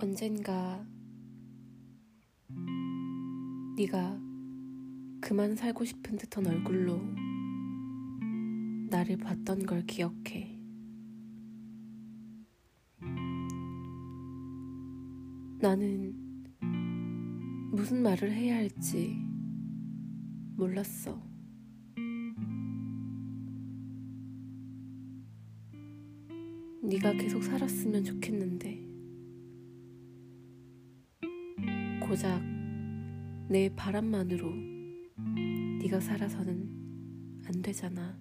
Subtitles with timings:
[0.00, 0.86] 언젠가
[3.76, 4.16] 네가
[5.20, 7.00] 그만 살고 싶은 듯한 얼굴로
[8.90, 10.56] 나를 봤던 걸 기억해.
[15.60, 16.14] 나는
[17.72, 19.20] 무슨 말을 해야 할지
[20.56, 21.20] 몰랐어.
[26.84, 28.87] 네가 계속 살았으면 좋겠는데
[32.18, 32.42] 고작
[33.48, 34.52] 내 바람만으로
[35.80, 38.18] 네가 살아서는 안 되잖아.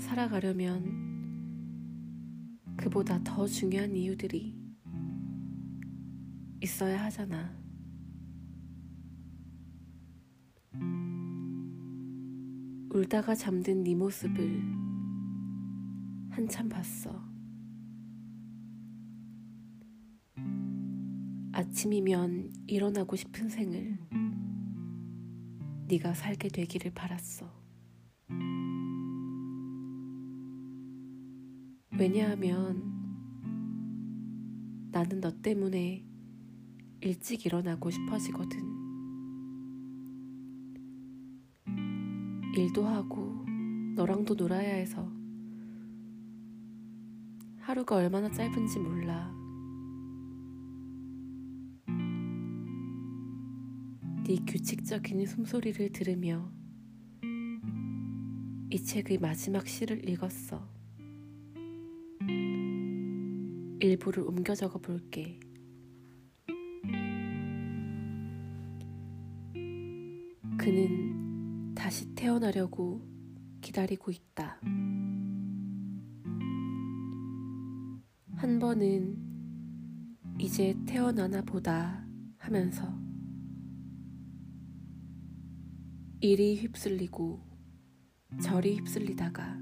[0.00, 1.06] 살아가려면
[2.76, 4.58] 그보다 더 중요한 이유들이
[6.60, 7.56] 있어야 하잖아.
[12.90, 14.62] 울다가 잠든 네 모습을
[16.30, 17.35] 한참 봤어.
[21.56, 23.96] 아침이면 일어나고 싶은 생을
[25.88, 27.50] 네가 살게 되기를 바랐어.
[31.98, 32.82] 왜냐하면
[34.92, 36.04] 나는 너 때문에
[37.00, 38.60] 일찍 일어나고 싶어지거든.
[42.54, 43.46] 일도 하고
[43.94, 45.10] 너랑도 놀아야 해서
[47.60, 49.35] 하루가 얼마나 짧은지 몰라.
[54.26, 56.52] 네 규칙적인 숨소리를 들으며
[58.72, 60.68] 이 책의 마지막 시를 읽었어.
[63.78, 65.38] 일부를 옮겨 적어 볼게.
[70.58, 73.08] 그는 다시 태어나려고
[73.60, 74.58] 기다리고 있다.
[78.34, 79.16] 한 번은
[80.40, 82.04] 이제 태어나나 보다
[82.38, 83.05] 하면서
[86.28, 87.40] 이리 휩쓸리고
[88.42, 89.60] 저리 휩쓸리다가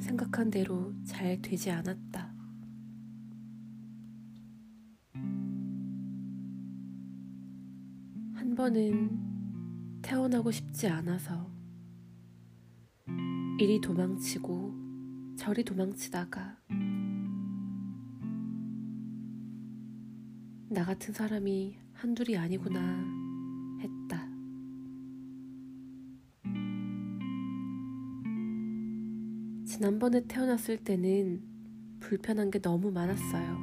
[0.00, 2.34] 생각한 대로 잘 되지 않았다.
[8.34, 11.48] 한 번은 태어나고 싶지 않아서
[13.60, 16.58] 이리 도망치고 저리 도망치다가
[20.68, 23.25] 나 같은 사람이 한둘이 아니구나
[29.76, 31.42] 지난번에 태어났을 때는
[32.00, 33.58] 불편한 게 너무 많았어요.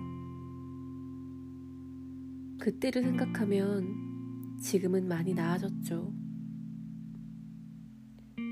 [2.59, 6.13] 그때를 생각하면 지금은 많이 나아졌죠.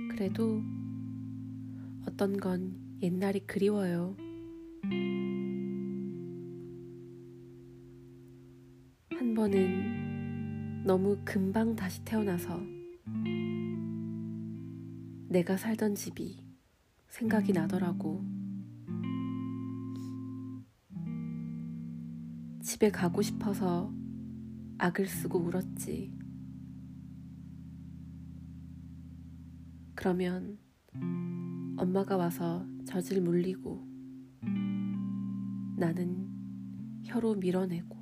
[0.10, 0.64] 그래도
[2.08, 4.18] 어떤 건 옛날이 그리워요.
[9.12, 12.60] 한 번은 너무 금방 다시 태어나서
[15.30, 16.51] 내가 살던 집이
[17.12, 18.24] 생각이 나더라고.
[22.62, 23.94] 집에 가고 싶어서
[24.78, 26.18] 악을 쓰고 울었지.
[29.94, 30.58] 그러면
[31.78, 33.86] 엄마가 와서 젖을 물리고
[35.76, 36.30] 나는
[37.04, 37.98] 혀로 밀어내고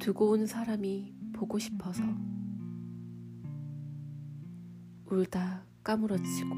[0.00, 2.02] 두고 온 사람이 보고 싶어서
[5.10, 6.54] 울다 까무러치고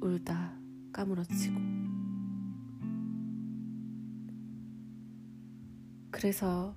[0.00, 0.58] 울다
[0.92, 1.56] 까무러치고
[6.10, 6.76] 그래서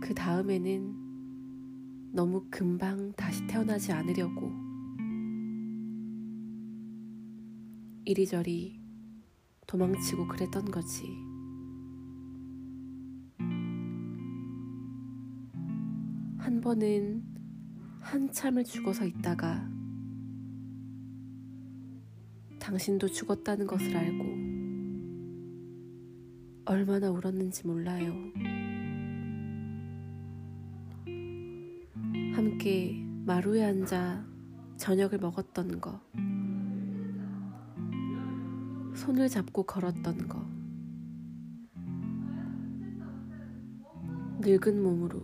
[0.00, 4.50] 그 다음에는 너무 금방 다시 태어나지 않으려고
[8.04, 8.80] 이리저리
[9.66, 11.04] 도망치고 그랬던 거지.
[16.38, 17.31] 한 번은
[18.02, 19.66] 한참을 죽어서 있다가
[22.58, 24.24] 당신도 죽었다는 것을 알고
[26.64, 28.12] 얼마나 울었는지 몰라요.
[32.34, 34.24] 함께 마루에 앉아
[34.76, 36.00] 저녁을 먹었던 거,
[38.94, 40.44] 손을 잡고 걸었던 거,
[44.40, 45.22] 늙은 몸으로,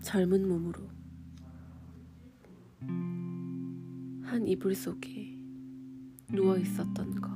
[0.00, 0.88] 젊은 몸으로
[4.22, 5.38] 한 이불 속에
[6.32, 7.30] 누워 있었던 거.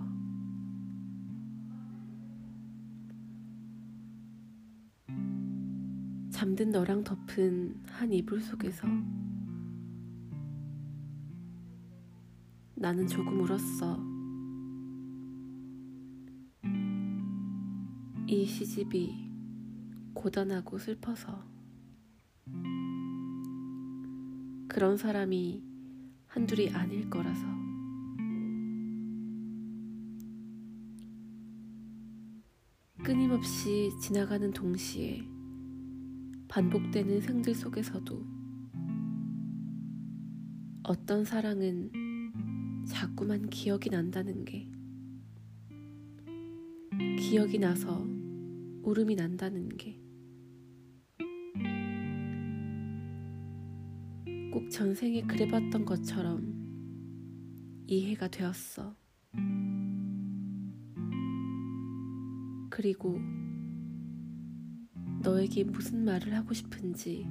[6.30, 8.86] 잠든 너랑 덮은 한 이불 속에서
[12.74, 13.98] 나는 조금 울었어.
[18.26, 19.30] 이 시집이
[20.14, 21.53] 고단하고 슬퍼서.
[24.74, 25.62] 그런 사람이
[26.26, 27.46] 한둘이 아닐 거라서.
[33.04, 35.22] 끊임없이 지나가는 동시에
[36.48, 38.20] 반복되는 생들 속에서도
[40.82, 44.68] 어떤 사랑은 자꾸만 기억이 난다는 게
[47.20, 48.04] 기억이 나서
[48.82, 50.00] 울음이 난다는 게
[54.54, 58.94] 꼭 전생에 그래봤던 것처럼 이해가 되었어.
[62.70, 63.18] 그리고
[65.24, 67.26] 너에게 무슨 말을 하고 싶은지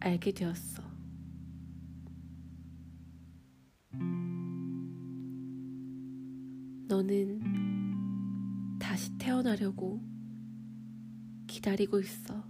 [0.00, 0.82] 알게 되었어.
[6.88, 10.02] 너는 다시 태어나려고
[11.46, 12.42] 기다리고 있어.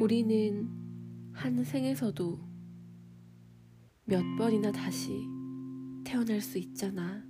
[0.00, 0.68] 우리는
[1.32, 2.40] 한 생에서도
[4.04, 5.24] 몇 번이나 다시
[6.04, 7.24] 태어날 수 있잖아.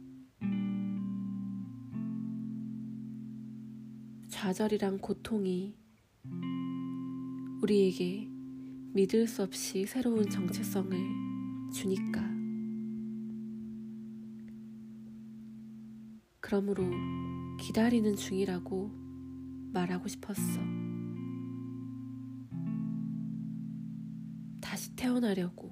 [4.28, 5.76] 좌절이란 고통이
[7.62, 8.28] 우리에게
[8.94, 10.98] 믿을 수 없이 새로운 정체성을
[11.72, 12.22] 주니까.
[16.40, 16.84] 그러므로
[17.60, 18.90] 기다리는 중이라고
[19.72, 20.93] 말하고 싶었어.
[25.04, 25.68] 태어나려고.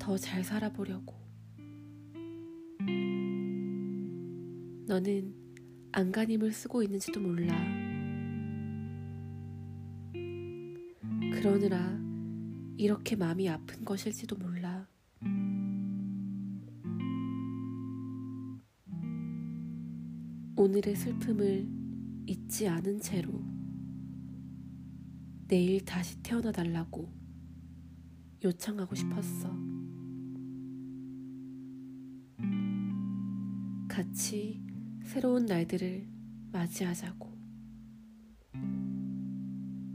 [0.00, 1.14] 더 잘 살아보려고.
[4.88, 5.32] 너는
[5.92, 7.56] 안간힘을 쓰고 있는지도 몰라.
[11.32, 11.96] 그러느라
[12.76, 14.88] 이렇게 마음이 아픈 것일지도 몰라.
[20.56, 21.68] 오늘의 슬픔을
[22.26, 23.30] 잊지 않은 채로
[25.46, 27.12] 내일 다시 태어나 달라고
[28.42, 29.54] 요청하고 싶었어.
[33.88, 34.62] 같이
[35.04, 36.08] 새로운 날들을
[36.50, 37.34] 맞이하자고.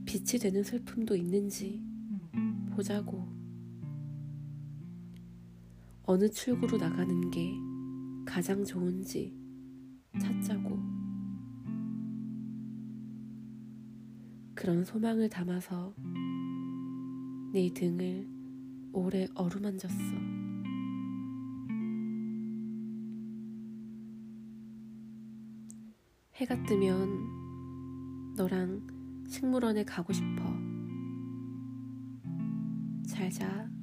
[0.05, 1.83] 빛이 되는 슬픔도 있는지
[2.71, 3.27] 보자고.
[6.03, 7.51] 어느 출구로 나가는 게
[8.25, 9.35] 가장 좋은지
[10.19, 10.68] 찾자고.
[14.59, 15.95] 그런 소망을 담아서
[17.53, 18.27] 네 등을
[18.91, 19.95] 오래 어루만졌어.
[26.35, 30.43] 해가 뜨면 너랑 식물원에 가고 싶어.
[33.07, 33.78] 잘 자.